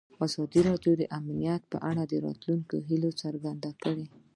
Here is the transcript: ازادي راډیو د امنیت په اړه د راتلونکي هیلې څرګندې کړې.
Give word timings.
ازادي 0.25 0.59
راډیو 0.69 0.93
د 0.97 1.03
امنیت 1.19 1.61
په 1.71 1.77
اړه 1.89 2.03
د 2.07 2.13
راتلونکي 2.25 2.77
هیلې 2.87 3.11
څرګندې 3.21 3.71
کړې. 3.83 4.05